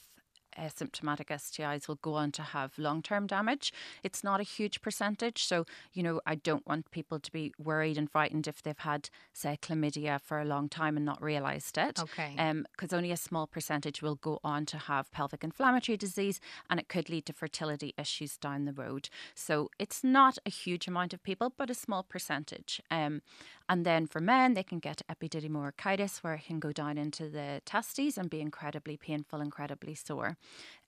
asymptomatic 0.58 1.28
STIs 1.28 1.88
will 1.88 1.96
go 1.96 2.16
on 2.16 2.32
to 2.34 2.42
have 2.42 2.78
long 2.78 3.02
term 3.02 3.28
damage. 3.28 3.74
It's 4.04 4.24
not 4.24 4.40
a 4.40 4.44
huge 4.44 4.82
percentage. 4.82 5.46
So, 5.46 5.66
you 5.94 6.04
know, 6.04 6.22
I 6.26 6.36
don't 6.36 6.66
want 6.68 6.92
people 6.92 7.20
to 7.20 7.32
be 7.32 7.54
worried 7.58 7.98
and 7.98 8.10
frightened 8.10 8.48
if 8.48 8.62
they've 8.62 8.78
had, 8.78 9.10
say, 9.34 9.58
chlamydia 9.62 10.20
for 10.22 10.40
a 10.40 10.46
long 10.46 10.70
time 10.70 10.98
and 10.98 11.06
not 11.06 11.22
realised 11.22 11.78
it. 11.78 12.00
Okay. 12.00 12.36
Because 12.72 12.94
only 12.94 13.12
a 13.12 13.18
small 13.18 13.48
percentage 13.48 14.02
will 14.02 14.16
go 14.16 14.40
on 14.44 14.66
to 14.68 14.78
have 14.78 15.12
pelvic 15.12 15.44
inflammatory 15.44 15.98
disease 15.98 16.40
and 16.70 16.80
it 16.80 16.90
could 16.90 17.10
lead 17.10 17.26
to 17.26 17.34
fertility 17.34 17.94
issues 17.98 18.38
down 18.38 18.66
the 18.66 18.74
road. 18.74 19.10
So, 19.36 19.70
it's 19.80 20.04
not 20.04 20.38
a 20.46 20.50
huge 20.50 20.88
amount 20.88 21.14
of 21.14 21.24
people, 21.24 21.54
but 21.56 21.70
a 21.70 21.74
small 21.74 22.04
percentage. 22.04 22.82
Um, 22.92 23.22
and 23.70 23.86
then 23.86 24.08
for 24.08 24.20
men, 24.20 24.54
they 24.54 24.64
can 24.64 24.80
get 24.80 25.02
epididymo-orchitis, 25.10 26.18
where 26.18 26.34
it 26.36 26.46
can 26.46 26.60
go 26.60 26.72
down 26.72 26.98
into 26.98 27.30
the 27.30 27.62
testes 27.66 28.18
and 28.18 28.30
be 28.30 28.42
incredibly 28.42 28.98
painful, 28.98 29.42
incredibly 29.42 29.96
sore. 29.96 30.38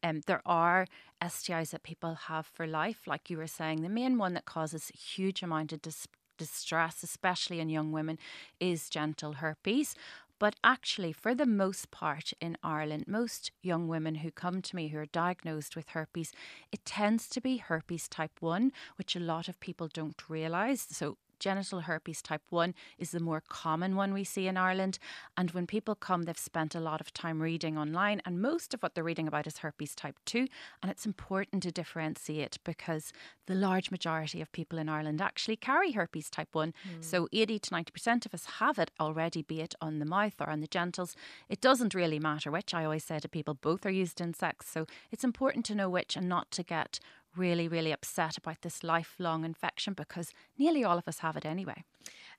Um, 0.04 0.22
there 0.28 0.42
are 0.46 0.88
STIs 1.22 1.72
that 1.72 1.84
people 1.84 2.16
have 2.28 2.46
for 2.46 2.68
life, 2.68 3.08
like 3.08 3.30
you 3.30 3.38
were 3.38 3.48
saying. 3.48 3.82
The 3.82 3.90
main 3.90 4.18
one 4.18 4.34
that 4.34 4.46
causes 4.46 4.92
a 4.94 4.98
huge 4.98 5.42
amount 5.42 5.72
of 5.72 5.82
dis- 5.82 6.08
distress, 6.38 7.02
especially 7.02 7.60
in 7.60 7.70
young 7.70 7.92
women, 7.92 8.20
is 8.60 8.90
genital 8.90 9.34
herpes. 9.34 9.96
But 10.38 10.58
actually, 10.64 11.14
for 11.14 11.34
the 11.34 11.46
most 11.46 11.92
part 11.92 12.34
in 12.42 12.58
Ireland, 12.62 13.06
most 13.08 13.52
young 13.62 13.88
women 13.88 14.16
who 14.16 14.32
come 14.32 14.62
to 14.64 14.76
me 14.76 14.90
who 14.90 14.98
are 14.98 15.06
diagnosed 15.06 15.78
with 15.78 15.90
herpes, 15.90 16.34
it 16.74 16.84
tends 16.84 17.30
to 17.30 17.40
be 17.40 17.58
herpes 17.58 18.10
type 18.10 18.34
1, 18.42 18.74
which 18.98 19.16
a 19.16 19.22
lot 19.22 19.48
of 19.48 19.62
people 19.62 19.88
don't 19.88 20.22
realise. 20.28 20.88
So, 20.92 21.18
genital 21.40 21.82
herpes 21.82 22.22
type 22.22 22.42
1 22.50 22.74
is 22.98 23.12
the 23.12 23.20
more 23.20 23.42
common 23.48 23.96
one 23.96 24.14
we 24.14 24.24
see 24.24 24.48
in 24.48 24.58
Ireland. 24.58 25.00
And 25.38 25.52
when 25.52 25.68
people 25.68 25.96
come, 25.96 26.24
they've 26.24 26.38
spent 26.38 26.76
a 26.76 26.80
lot 26.80 27.02
of 27.02 27.14
time 27.14 27.42
reading 27.42 27.78
online, 27.78 28.22
and 28.26 28.42
most 28.42 28.74
of 28.74 28.82
what 28.82 28.96
they're 28.96 29.04
reading 29.04 29.28
about 29.28 29.48
is 29.48 29.60
herpes 29.60 29.96
type 29.96 30.18
2. 30.26 30.48
And 30.82 30.92
it's 30.92 31.06
important 31.06 31.64
to 31.64 31.72
differentiate 31.72 32.58
because 32.64 33.12
the 33.48 33.56
large 33.56 33.92
majority 33.92 34.42
of 34.42 34.52
people 34.52 34.80
in 34.80 34.90
Ireland 34.90 35.22
actually 35.22 35.58
carry 35.58 35.92
herpes 35.92 36.30
type 36.30 36.50
1. 36.54 36.74
Hmm. 36.84 37.02
So 37.02 37.28
80 37.32 37.60
to 37.60 37.72
90% 37.72 38.26
of 38.26 38.34
us 38.34 38.46
have 38.60 38.80
it 38.80 38.92
already, 39.00 39.42
be 39.42 39.62
it 39.62 39.76
on 39.82 40.00
the 40.00 40.06
mouth 40.06 40.36
or 40.40 40.50
on 40.50 40.62
the 40.62 40.68
genitals. 40.68 41.16
It 41.50 41.62
doesn't 41.62 41.94
really 41.94 42.20
matter 42.20 42.52
which. 42.52 42.74
I 42.74 42.84
always 42.84 43.04
say 43.04 43.20
to 43.20 43.30
people, 43.30 43.54
both 43.54 43.86
are 43.86 43.92
used 43.92 44.22
in 44.22 44.34
sex. 44.34 44.70
So 44.70 44.86
it's 45.12 45.24
important 45.24 45.66
to 45.66 45.76
know 45.76 45.90
which 45.90 46.16
and 46.16 46.28
not 46.28 46.52
to 46.52 46.64
get 46.64 47.00
really, 47.38 47.68
really 47.68 47.92
upset 47.92 48.38
about 48.38 48.62
this 48.62 48.84
lifelong 48.84 49.46
infection 49.46 49.94
because 49.94 50.32
nearly 50.58 50.84
all 50.84 50.98
of 50.98 51.08
us 51.08 51.20
have 51.20 51.38
it 51.38 51.46
anyway. 51.46 51.84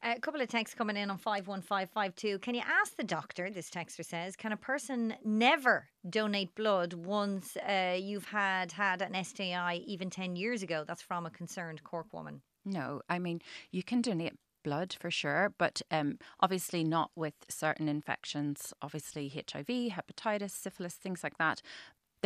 A 0.03 0.21
couple 0.21 0.41
of 0.41 0.49
texts 0.49 0.75
coming 0.75 0.97
in 0.97 1.11
on 1.11 1.19
51552. 1.19 2.39
Can 2.39 2.55
you 2.55 2.63
ask 2.65 2.97
the 2.97 3.05
doctor, 3.05 3.51
this 3.51 3.71
texter 3.71 4.05
says, 4.05 4.37
can 4.37 4.53
a 4.53 4.57
person 4.57 5.15
never 5.25 5.89
donate 6.09 6.55
blood 6.55 6.93
once 6.93 7.57
uh, 7.57 7.97
you've 7.99 8.27
had 8.27 8.73
had 8.73 9.03
an 9.03 9.25
STI 9.25 9.83
even 9.87 10.11
10 10.11 10.37
years 10.37 10.63
ago? 10.63 10.85
That's 10.87 11.03
from 11.03 11.27
a 11.27 11.31
concerned 11.31 11.83
Cork 11.83 12.13
woman. 12.13 12.43
No, 12.65 13.01
I 13.09 13.19
mean, 13.19 13.41
you 13.71 13.83
can 13.83 14.03
donate 14.03 14.35
blood 14.67 14.97
for 14.99 15.11
sure, 15.13 15.55
but 15.59 15.81
um, 15.93 16.19
obviously 16.41 16.83
not 16.83 17.13
with 17.15 17.35
certain 17.49 17.89
infections, 17.89 18.75
obviously 18.83 19.29
HIV, 19.29 19.67
hepatitis, 19.67 20.51
syphilis, 20.51 20.95
things 20.95 21.23
like 21.23 21.39
that. 21.39 21.63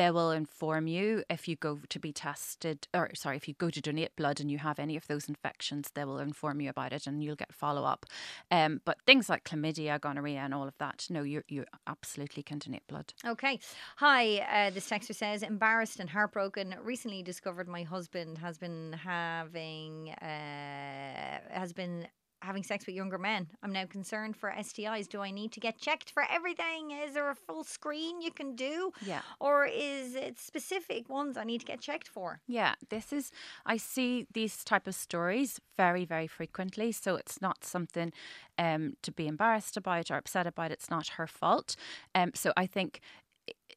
They 0.01 0.11
will 0.11 0.31
inform 0.31 0.87
you 0.87 1.25
if 1.29 1.47
you 1.47 1.57
go 1.57 1.81
to 1.91 1.99
be 1.99 2.11
tested, 2.11 2.89
or 2.95 3.11
sorry, 3.15 3.37
if 3.37 3.47
you 3.47 3.53
go 3.53 3.69
to 3.69 3.83
donate 3.83 4.17
blood 4.17 4.41
and 4.41 4.51
you 4.51 4.57
have 4.57 4.79
any 4.79 4.97
of 4.97 5.07
those 5.09 5.29
infections, 5.29 5.91
they 5.93 6.07
will 6.07 6.19
inform 6.19 6.63
you 6.63 6.71
about 6.71 6.95
it 6.95 7.07
and 7.07 7.23
you'll 7.23 7.37
get 7.37 7.53
follow 7.53 7.85
up. 7.85 8.07
Um, 8.51 8.81
but 8.87 8.97
things 9.05 9.29
like 9.29 9.45
chlamydia, 9.45 10.01
gonorrhea, 10.01 10.39
and 10.39 10.55
all 10.55 10.67
of 10.67 10.79
that, 10.79 11.07
no, 11.11 11.23
you 11.23 11.43
you 11.49 11.67
absolutely 11.87 12.43
can 12.43 12.61
donate 12.61 12.87
blood. 12.87 13.13
Okay. 13.27 13.61
Hi, 13.97 14.39
uh, 14.39 14.71
this 14.71 14.89
texter 14.89 15.15
says, 15.15 15.43
embarrassed 15.43 16.01
and 16.01 16.09
heartbroken. 16.09 16.77
Recently 16.83 17.23
discovered 17.23 17.69
my 17.69 17.83
husband 17.83 18.39
has 18.39 18.57
been 18.57 18.95
having 18.95 20.13
uh, 20.13 21.41
has 21.51 21.75
been 21.75 22.09
having 22.43 22.63
sex 22.63 22.87
with 22.87 22.95
younger 22.95 23.19
men. 23.19 23.49
I'm 23.63 23.73
now 23.73 23.87
concerned 23.87 24.37
for 24.37 24.51
STIs. 24.51 25.09
Do 25.09 25.21
I 25.21 25.31
need 25.31 25.53
to 25.53 25.61
get 25.61 25.79
checked 25.79 26.11
for 26.11 26.25
everything? 26.31 26.93
Is 26.93 27.15
there 27.15 27.31
a 27.31 27.35
full 27.35 27.65
screen 27.65 28.21
you 28.21 28.31
can 28.31 28.55
do? 28.55 28.93
Yeah. 29.05 29.21
Or 29.39 29.67
is 29.67 30.15
it 30.15 30.39
specific 30.39 31.09
ones 31.09 31.37
I 31.37 31.45
need 31.45 31.61
to 31.61 31.67
get 31.67 31.81
checked 31.81 32.09
for? 32.09 32.41
Yeah, 32.47 32.75
this 32.89 33.13
is 33.13 33.31
I 33.67 33.77
see 33.77 34.27
these 34.33 34.65
type 34.65 34.87
of 34.87 34.95
stories 34.95 35.61
very 35.77 36.05
very 36.05 36.27
frequently, 36.27 36.93
so 36.93 37.17
it's 37.17 37.41
not 37.41 37.65
something 37.65 38.13
um, 38.59 38.95
to 39.03 39.13
be 39.13 39.27
embarrassed 39.27 39.77
about 39.77 40.11
or 40.11 40.17
upset 40.17 40.47
about. 40.47 40.71
It's 40.71 40.91
not 40.91 41.09
her 41.17 41.27
fault. 41.27 41.77
Um, 42.15 42.33
so 42.35 42.53
I 42.57 42.67
think 42.67 43.01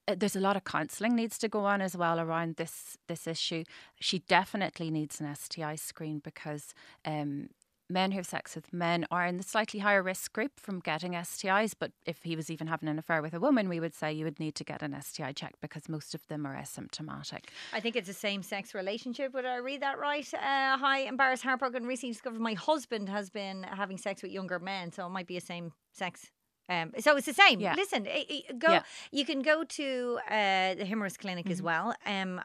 uh, 0.07 0.15
there's 0.17 0.35
a 0.35 0.39
lot 0.39 0.57
of 0.57 0.63
counselling 0.63 1.15
needs 1.15 1.37
to 1.37 1.47
go 1.47 1.65
on 1.65 1.81
as 1.81 1.95
well 1.95 2.19
around 2.19 2.55
this 2.57 2.97
this 3.07 3.27
issue. 3.27 3.63
She 3.99 4.19
definitely 4.19 4.91
needs 4.91 5.21
an 5.21 5.33
STI 5.33 5.75
screen 5.75 6.19
because 6.19 6.73
um, 7.05 7.49
men 7.89 8.11
who 8.11 8.17
have 8.17 8.25
sex 8.25 8.55
with 8.55 8.73
men 8.73 9.05
are 9.11 9.25
in 9.25 9.37
the 9.37 9.43
slightly 9.43 9.79
higher 9.79 10.01
risk 10.01 10.33
group 10.33 10.59
from 10.59 10.79
getting 10.79 11.13
STIs. 11.13 11.73
But 11.77 11.91
if 12.05 12.23
he 12.23 12.35
was 12.35 12.49
even 12.49 12.67
having 12.67 12.89
an 12.89 12.99
affair 12.99 13.21
with 13.21 13.33
a 13.33 13.39
woman, 13.39 13.69
we 13.69 13.79
would 13.79 13.93
say 13.93 14.11
you 14.11 14.25
would 14.25 14.39
need 14.39 14.55
to 14.55 14.63
get 14.63 14.81
an 14.81 14.99
STI 14.99 15.33
check 15.33 15.53
because 15.61 15.89
most 15.89 16.15
of 16.15 16.25
them 16.27 16.45
are 16.45 16.55
asymptomatic. 16.55 17.45
I 17.71 17.79
think 17.79 17.95
it's 17.95 18.09
a 18.09 18.13
same 18.13 18.43
sex 18.43 18.73
relationship. 18.73 19.33
Would 19.33 19.45
I 19.45 19.57
read 19.57 19.81
that 19.81 19.99
right? 19.99 20.31
Uh, 20.33 20.77
hi, 20.77 20.99
embarrassed, 21.01 21.43
heartbroken. 21.43 21.85
Recently 21.85 22.13
discovered 22.13 22.39
my 22.39 22.53
husband 22.53 23.09
has 23.09 23.29
been 23.29 23.63
having 23.63 23.97
sex 23.97 24.21
with 24.21 24.31
younger 24.31 24.59
men, 24.59 24.91
so 24.91 25.05
it 25.05 25.09
might 25.09 25.27
be 25.27 25.37
a 25.37 25.41
same 25.41 25.73
sex. 25.91 26.31
Um, 26.69 26.91
so 26.99 27.17
it's 27.17 27.25
the 27.25 27.33
same. 27.33 27.59
Yeah. 27.59 27.73
Listen, 27.75 28.07
i- 28.07 28.25
i- 28.49 28.53
go. 28.53 28.71
Yeah. 28.71 28.83
You 29.11 29.25
can 29.25 29.41
go 29.41 29.65
to 29.65 30.19
uh, 30.29 30.75
the 30.75 30.85
Himeros 30.85 31.17
Clinic 31.17 31.49
as 31.49 31.61
well, 31.61 31.93
um, 32.05 32.41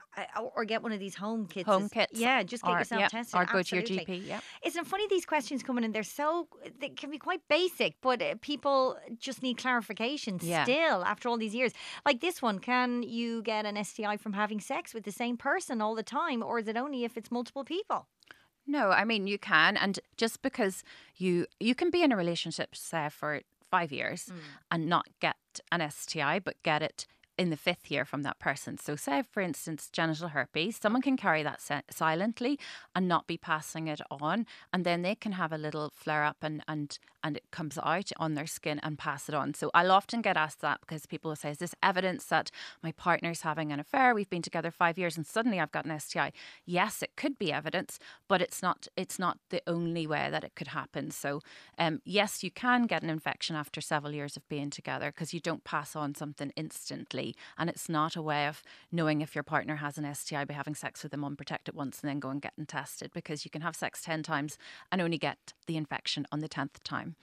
or 0.56 0.64
get 0.64 0.82
one 0.82 0.90
of 0.90 0.98
these 0.98 1.14
home 1.14 1.46
kits. 1.46 1.66
Home 1.68 1.88
kits 1.88 2.18
Yeah, 2.18 2.42
just 2.42 2.64
get 2.64 2.72
or, 2.74 2.78
yourself 2.78 3.00
yeah, 3.00 3.08
tested. 3.08 3.38
or 3.38 3.44
go 3.44 3.62
to 3.62 3.76
your. 3.76 3.84
GP. 3.84 4.26
Yeah. 4.26 4.40
Isn't 4.64 4.80
it 4.82 4.86
funny 4.88 5.06
these 5.08 5.24
questions 5.24 5.62
coming 5.62 5.84
in? 5.84 5.92
They're 5.92 6.02
so 6.02 6.48
they 6.80 6.88
can 6.88 7.10
be 7.10 7.18
quite 7.18 7.42
basic, 7.48 7.94
but 8.00 8.20
uh, 8.20 8.34
people 8.40 8.96
just 9.18 9.42
need 9.42 9.56
clarification 9.58 10.40
Yeah. 10.42 10.64
still 10.64 11.04
after 11.04 11.28
all 11.28 11.38
these 11.38 11.54
years. 11.54 11.72
Like 12.04 12.20
this 12.20 12.42
one, 12.42 12.58
can 12.58 13.04
you 13.04 13.42
get 13.42 13.66
an 13.66 13.76
STI 13.84 14.16
from 14.16 14.32
having 14.32 14.58
sex 14.60 14.94
with 14.94 15.04
the 15.04 15.12
same 15.12 15.36
person 15.36 15.80
all 15.80 15.94
the 15.94 16.02
time, 16.02 16.42
or 16.42 16.58
is 16.58 16.66
it 16.66 16.76
only 16.76 17.04
if 17.04 17.16
it's 17.16 17.30
multiple 17.30 17.64
people? 17.64 18.08
No, 18.66 18.90
I 18.90 19.04
mean 19.04 19.26
you 19.26 19.38
can, 19.38 19.76
and 19.76 19.98
just 20.16 20.42
because 20.42 20.82
you 21.16 21.46
you 21.60 21.74
can 21.74 21.88
be 21.90 22.02
in 22.02 22.10
a 22.12 22.16
relationship, 22.16 22.74
say 22.76 23.08
for 23.10 23.40
five 23.70 23.92
years, 23.92 24.26
mm. 24.26 24.38
and 24.70 24.86
not 24.86 25.06
get 25.20 25.36
an 25.70 25.88
STI, 25.90 26.38
but 26.38 26.62
get 26.62 26.82
it 26.82 27.06
in 27.38 27.50
the 27.50 27.56
fifth 27.56 27.90
year 27.90 28.04
from 28.04 28.22
that 28.22 28.38
person. 28.38 28.76
So, 28.78 28.96
say 28.96 29.22
for 29.22 29.40
instance, 29.40 29.88
genital 29.92 30.28
herpes, 30.28 30.76
someone 30.76 31.02
can 31.02 31.16
carry 31.16 31.42
that 31.44 31.60
silently 31.90 32.58
and 32.94 33.06
not 33.08 33.26
be 33.26 33.38
passing 33.38 33.86
it 33.88 34.00
on, 34.10 34.46
and 34.72 34.84
then 34.84 35.02
they 35.02 35.14
can 35.14 35.32
have 35.32 35.52
a 35.52 35.58
little 35.58 35.90
flare 35.94 36.24
up 36.24 36.38
and 36.42 36.62
and 36.68 36.98
and 37.24 37.36
it 37.36 37.50
comes 37.50 37.76
out 37.82 38.12
on 38.18 38.34
their 38.34 38.46
skin 38.46 38.78
and 38.84 38.96
pass 38.96 39.28
it 39.28 39.34
on. 39.34 39.52
So, 39.54 39.70
I'll 39.74 39.90
often 39.92 40.22
get 40.22 40.36
asked 40.36 40.60
that 40.60 40.80
because 40.80 41.06
people 41.06 41.34
say, 41.36 41.50
"Is 41.50 41.58
this 41.58 41.74
evidence 41.82 42.24
that 42.26 42.50
my 42.82 42.92
partner's 42.92 43.42
having 43.42 43.72
an 43.72 43.80
affair? 43.80 44.14
We've 44.14 44.30
been 44.30 44.42
together 44.42 44.70
five 44.70 44.98
years, 44.98 45.16
and 45.16 45.26
suddenly 45.26 45.60
I've 45.60 45.72
got 45.72 45.84
an 45.84 45.90
STI." 45.92 46.32
Yes, 46.66 47.02
it 47.02 47.16
could 47.16 47.38
be 47.38 47.52
evidence, 47.52 47.98
but 48.28 48.40
it's 48.42 48.62
not. 48.62 48.88
It's 48.96 49.18
not 49.18 49.38
the 49.50 49.62
only 49.66 50.06
way 50.06 50.28
that 50.30 50.44
it 50.44 50.54
could 50.56 50.68
happen. 50.68 51.10
So, 51.10 51.40
um, 51.78 52.00
yes, 52.04 52.42
you 52.42 52.50
can 52.50 52.86
get 52.86 53.02
an 53.02 53.10
infection 53.10 53.56
after 53.56 53.80
several 53.80 54.12
years 54.12 54.36
of 54.36 54.48
being 54.48 54.70
together 54.70 55.10
because 55.10 55.34
you 55.34 55.40
don't 55.40 55.64
pass 55.64 55.94
on 55.96 56.14
something 56.14 56.52
instantly, 56.56 57.27
and 57.56 57.68
it's 57.68 57.88
not 57.88 58.16
a 58.16 58.22
way 58.22 58.46
of 58.46 58.62
knowing 58.92 59.20
if 59.20 59.34
your 59.34 59.44
partner 59.44 59.76
has 59.76 59.98
an 59.98 60.14
STI 60.14 60.44
by 60.44 60.54
having 60.54 60.74
sex 60.74 61.02
with 61.02 61.12
them 61.12 61.24
unprotected 61.24 61.74
once 61.74 62.00
and 62.00 62.08
then 62.08 62.20
go 62.20 62.30
and 62.30 62.42
getting 62.42 62.66
tested 62.66 63.10
because 63.12 63.44
you 63.44 63.50
can 63.50 63.62
have 63.62 63.76
sex 63.76 64.02
ten 64.02 64.22
times 64.22 64.58
and 64.90 65.00
only 65.00 65.18
get 65.18 65.52
the 65.66 65.76
infection 65.76 66.26
on 66.32 66.40
the 66.40 66.48
tenth 66.48 66.82
time. 66.82 67.16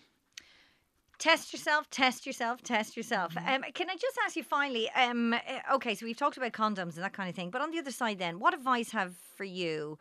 Test 1.18 1.54
yourself, 1.54 1.90
test 1.90 2.26
yourself, 2.26 2.62
test 2.62 2.98
yourself. 2.98 3.34
Mm-hmm. 3.36 3.64
Um, 3.64 3.72
can 3.74 3.90
I 3.90 3.96
just 3.96 4.18
ask 4.26 4.36
you 4.36 4.44
finally? 4.44 4.90
Um, 4.92 5.34
uh, 5.34 5.76
okay, 5.76 5.96
so 5.96 6.06
we've 6.06 6.18
talked 6.18 6.38
about 6.38 6.52
condoms 6.52 6.96
and 6.96 7.04
that 7.04 7.14
kind 7.14 7.30
of 7.30 7.36
thing, 7.36 7.52
but 7.52 7.62
on 7.62 7.72
the 7.72 7.80
other 7.80 7.92
side, 7.92 8.20
then, 8.20 8.40
what 8.40 8.54
advice 8.54 8.92
have 8.92 9.16
for 9.38 9.46
you, 9.46 9.98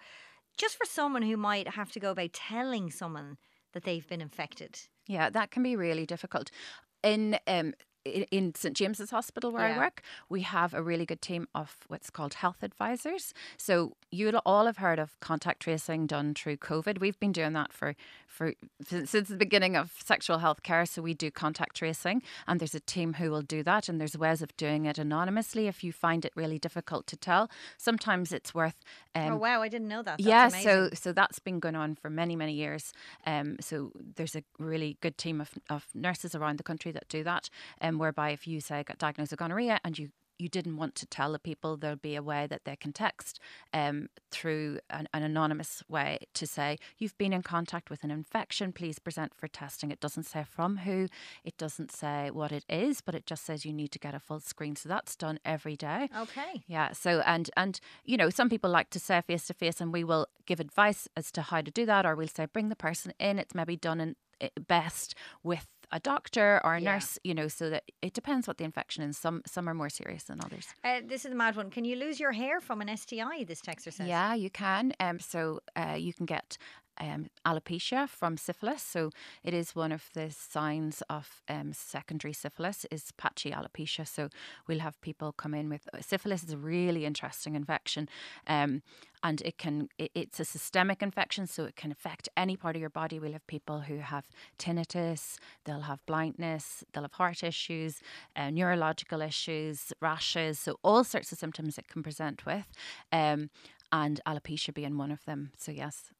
just 0.56 0.76
for 0.76 0.84
someone 0.84 1.22
who 1.22 1.36
might 1.36 1.68
have 1.68 1.92
to 1.92 2.00
go 2.00 2.10
about 2.10 2.32
telling 2.32 2.90
someone 2.90 3.36
that 3.72 3.84
they've 3.84 4.06
been 4.08 4.20
infected? 4.20 4.80
Yeah, 5.06 5.30
that 5.30 5.50
can 5.50 5.62
be 5.62 5.76
really 5.76 6.06
difficult. 6.06 6.50
In 7.04 7.38
um, 7.46 7.74
in 8.04 8.54
St 8.54 8.76
James's 8.76 9.10
Hospital 9.10 9.50
where 9.50 9.68
Yeah. 9.68 9.76
I 9.76 9.78
work, 9.78 10.02
we 10.28 10.42
have 10.42 10.74
a 10.74 10.82
really 10.82 11.06
good 11.06 11.22
team 11.22 11.48
of 11.54 11.76
what's 11.88 12.10
called 12.10 12.34
health 12.34 12.62
advisors. 12.62 13.32
So 13.56 13.96
you'll 14.10 14.42
all 14.44 14.66
have 14.66 14.78
heard 14.78 14.98
of 14.98 15.18
contact 15.20 15.60
tracing 15.60 16.06
done 16.06 16.34
through 16.34 16.58
COVID. 16.58 17.00
We've 17.00 17.18
been 17.18 17.32
doing 17.32 17.52
that 17.54 17.72
for 17.72 17.94
for 18.26 18.52
since 18.82 19.28
the 19.28 19.36
beginning 19.36 19.76
of 19.76 19.92
sexual 20.04 20.38
health 20.38 20.62
care. 20.62 20.84
So 20.86 21.00
we 21.02 21.14
do 21.14 21.30
contact 21.30 21.76
tracing, 21.76 22.22
and 22.48 22.58
there's 22.58 22.74
a 22.74 22.80
team 22.80 23.14
who 23.14 23.30
will 23.30 23.42
do 23.42 23.62
that. 23.62 23.88
And 23.88 24.00
there's 24.00 24.18
ways 24.18 24.42
of 24.42 24.56
doing 24.56 24.86
it 24.86 24.98
anonymously 24.98 25.68
if 25.68 25.84
you 25.84 25.92
find 25.92 26.24
it 26.24 26.32
really 26.34 26.58
difficult 26.58 27.06
to 27.08 27.16
tell. 27.16 27.48
Sometimes 27.78 28.32
it's 28.32 28.52
worth. 28.52 28.80
Um, 29.14 29.34
oh 29.34 29.36
wow, 29.36 29.62
I 29.62 29.68
didn't 29.68 29.88
know 29.88 30.02
that. 30.02 30.18
That's 30.18 30.26
yeah, 30.26 30.48
amazing. 30.48 30.62
so 30.62 30.90
so 30.94 31.12
that's 31.12 31.38
been 31.38 31.60
going 31.60 31.76
on 31.76 31.94
for 31.94 32.10
many 32.10 32.36
many 32.36 32.54
years. 32.54 32.92
Um, 33.24 33.56
so 33.60 33.92
there's 34.16 34.34
a 34.34 34.42
really 34.58 34.98
good 35.00 35.16
team 35.16 35.40
of, 35.40 35.52
of 35.70 35.86
nurses 35.94 36.34
around 36.34 36.58
the 36.58 36.64
country 36.64 36.90
that 36.92 37.08
do 37.08 37.22
that. 37.24 37.48
Um, 37.80 37.93
whereby 37.98 38.30
if 38.30 38.46
you 38.46 38.60
say 38.60 38.82
got 38.82 38.98
diagnosed 38.98 39.32
with 39.32 39.40
gonorrhea 39.40 39.80
and 39.84 39.98
you 39.98 40.10
you 40.38 40.48
didn't 40.48 40.76
want 40.76 40.94
to 40.96 41.06
tell 41.06 41.32
the 41.32 41.38
people, 41.38 41.76
there'll 41.76 41.96
be 41.96 42.16
a 42.16 42.22
way 42.22 42.46
that 42.46 42.64
they 42.64 42.76
can 42.76 42.92
text 42.92 43.38
um, 43.72 44.08
through 44.30 44.78
an, 44.90 45.08
an 45.12 45.22
anonymous 45.22 45.82
way 45.88 46.18
to 46.34 46.46
say, 46.46 46.78
You've 46.98 47.16
been 47.18 47.32
in 47.32 47.42
contact 47.42 47.90
with 47.90 48.02
an 48.04 48.10
infection, 48.10 48.72
please 48.72 48.98
present 48.98 49.34
for 49.34 49.48
testing. 49.48 49.90
It 49.90 50.00
doesn't 50.00 50.24
say 50.24 50.44
from 50.48 50.78
who, 50.78 51.08
it 51.44 51.56
doesn't 51.56 51.92
say 51.92 52.30
what 52.30 52.52
it 52.52 52.64
is, 52.68 53.00
but 53.00 53.14
it 53.14 53.26
just 53.26 53.44
says 53.44 53.64
you 53.64 53.72
need 53.72 53.92
to 53.92 53.98
get 53.98 54.14
a 54.14 54.20
full 54.20 54.40
screen. 54.40 54.76
So 54.76 54.88
that's 54.88 55.16
done 55.16 55.38
every 55.44 55.76
day. 55.76 56.08
okay. 56.22 56.62
Yeah. 56.66 56.92
So 56.92 57.20
and 57.20 57.50
and 57.56 57.78
you 58.04 58.16
know 58.16 58.30
some 58.30 58.48
people 58.48 58.70
like 58.70 58.90
to 58.90 58.98
say 58.98 59.20
face 59.20 59.46
to 59.46 59.54
face, 59.54 59.80
and 59.80 59.92
we 59.92 60.04
will 60.04 60.26
give 60.46 60.60
advice 60.60 61.08
as 61.16 61.30
to 61.32 61.42
how 61.42 61.60
to 61.60 61.70
do 61.70 61.86
that, 61.86 62.04
or 62.04 62.16
we'll 62.16 62.28
say 62.28 62.46
bring 62.46 62.68
the 62.68 62.76
person 62.76 63.12
in. 63.18 63.38
It's 63.38 63.54
maybe 63.54 63.76
done 63.76 64.00
in 64.00 64.16
eh, 64.40 64.48
best 64.66 65.14
with 65.42 65.66
a 65.94 66.00
doctor 66.00 66.60
or 66.64 66.74
a 66.74 66.80
Yeah. 66.80 66.92
nurse, 66.94 67.18
you 67.28 67.34
know, 67.38 67.48
so 67.48 67.70
that 67.70 67.84
it 68.02 68.12
depends 68.12 68.46
what 68.48 68.58
the 68.58 68.64
infection 68.64 69.02
is. 69.08 69.16
Some 69.16 69.42
some 69.46 69.68
are 69.68 69.74
more 69.74 69.88
serious 70.00 70.24
than 70.24 70.40
others. 70.44 70.66
Uh, 70.82 71.00
this 71.06 71.24
is 71.24 71.32
a 71.32 71.34
mad 71.34 71.54
one. 71.56 71.70
Can 71.70 71.84
you 71.84 71.96
lose 71.96 72.18
your 72.24 72.32
hair 72.32 72.60
from 72.60 72.80
an 72.82 72.88
STI? 73.02 73.44
This 73.44 73.60
texter 73.62 73.92
says. 73.92 74.08
Yeah, 74.08 74.34
you 74.34 74.50
can. 74.50 74.92
Um, 75.00 75.18
so 75.20 75.60
uh, 75.76 75.96
you 76.06 76.12
can 76.12 76.26
get 76.26 76.58
um, 76.98 77.26
alopecia 77.46 78.08
from 78.08 78.36
syphilis. 78.36 78.82
So 78.82 79.10
it 79.42 79.54
is 79.54 79.74
one 79.74 79.92
of 79.92 80.10
the 80.14 80.30
signs 80.30 81.02
of 81.08 81.42
um, 81.48 81.72
secondary 81.72 82.32
syphilis 82.32 82.86
is 82.90 83.12
patchy 83.16 83.50
alopecia. 83.50 84.06
So 84.06 84.28
we'll 84.66 84.80
have 84.80 85.00
people 85.00 85.32
come 85.32 85.54
in 85.54 85.68
with 85.68 85.88
uh, 85.92 85.98
syphilis 86.00 86.42
is 86.44 86.52
a 86.52 86.58
really 86.58 87.04
interesting 87.04 87.54
infection. 87.54 88.08
Um, 88.46 88.82
and 89.24 89.40
it 89.40 89.56
can 89.58 89.88
it, 89.98 90.12
it's 90.14 90.38
a 90.38 90.44
systemic 90.44 91.02
infection 91.02 91.46
so 91.46 91.64
it 91.64 91.74
can 91.74 91.90
affect 91.90 92.28
any 92.36 92.56
part 92.56 92.76
of 92.76 92.80
your 92.80 92.90
body 92.90 93.18
we'll 93.18 93.32
have 93.32 93.46
people 93.46 93.80
who 93.80 93.98
have 93.98 94.26
tinnitus 94.58 95.38
they'll 95.64 95.80
have 95.80 96.04
blindness 96.06 96.84
they'll 96.92 97.02
have 97.02 97.12
heart 97.12 97.42
issues 97.42 98.00
uh, 98.36 98.50
neurological 98.50 99.20
issues 99.22 99.92
rashes 100.00 100.58
so 100.58 100.76
all 100.84 101.02
sorts 101.02 101.32
of 101.32 101.38
symptoms 101.38 101.78
it 101.78 101.88
can 101.88 102.02
present 102.02 102.46
with 102.46 102.70
um, 103.10 103.50
and 103.90 104.20
alopecia 104.26 104.72
being 104.72 104.98
one 104.98 105.10
of 105.10 105.24
them 105.24 105.50
so 105.56 105.72
yes 105.72 106.10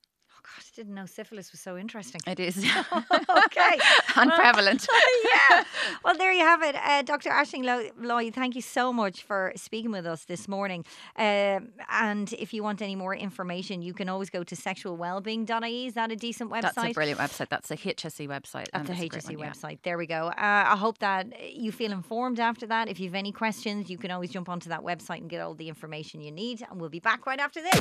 God, 0.44 0.60
I 0.60 0.70
didn't 0.76 0.94
know 0.94 1.06
syphilis 1.06 1.50
was 1.52 1.60
so 1.60 1.76
interesting. 1.78 2.20
it 2.26 2.38
is 2.38 2.58
okay. 3.46 3.78
and 4.16 4.30
prevalent 4.32 4.86
yeah. 5.50 5.64
Well, 6.04 6.16
there 6.16 6.32
you 6.32 6.42
have 6.44 6.62
it. 6.62 6.76
Uh, 6.76 7.02
Dr. 7.02 7.30
Aisling 7.30 7.64
Lo- 7.64 7.88
Lloyd, 7.98 8.34
thank 8.34 8.54
you 8.54 8.60
so 8.60 8.92
much 8.92 9.22
for 9.22 9.52
speaking 9.56 9.90
with 9.90 10.06
us 10.06 10.24
this 10.24 10.46
morning. 10.46 10.84
Um, 11.16 11.70
and 11.90 12.32
if 12.34 12.52
you 12.52 12.62
want 12.62 12.82
any 12.82 12.94
more 12.94 13.14
information, 13.14 13.80
you 13.82 13.94
can 13.94 14.08
always 14.08 14.28
go 14.30 14.44
to 14.44 14.54
sexualwellbeing.ie. 14.54 15.86
Is 15.86 15.94
that 15.94 16.12
a 16.12 16.16
decent 16.16 16.50
website? 16.50 16.74
that's 16.74 16.78
a 16.78 16.92
brilliant 16.92 17.18
website 17.20 17.48
that's 17.48 17.70
a 17.70 17.76
HSE 17.76 18.28
website 18.28 18.66
That's 18.72 18.74
and 18.74 18.86
the 18.86 18.92
it's 18.92 19.02
a 19.02 19.08
great 19.08 19.22
HSE 19.22 19.28
one, 19.36 19.38
yeah. 19.38 19.50
website. 19.52 19.78
There 19.82 19.96
we 19.98 20.06
go. 20.06 20.26
Uh, 20.28 20.32
I 20.36 20.76
hope 20.76 20.98
that 20.98 21.26
you 21.54 21.72
feel 21.72 21.92
informed 21.92 22.38
after 22.38 22.66
that. 22.66 22.88
If 22.88 23.00
you 23.00 23.06
have 23.06 23.14
any 23.14 23.32
questions, 23.32 23.88
you 23.88 23.96
can 23.98 24.10
always 24.10 24.30
jump 24.30 24.48
onto 24.48 24.68
that 24.68 24.82
website 24.82 25.18
and 25.18 25.30
get 25.30 25.40
all 25.40 25.54
the 25.54 25.68
information 25.68 26.20
you 26.20 26.30
need. 26.32 26.62
And 26.70 26.80
we'll 26.80 26.90
be 26.90 27.00
back 27.00 27.26
right 27.26 27.40
after 27.40 27.62
this. 27.62 27.74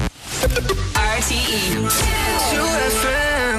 RTE. 0.93 2.52
2FM. 2.53 3.57